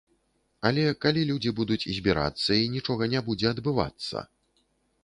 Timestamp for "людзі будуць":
1.31-1.85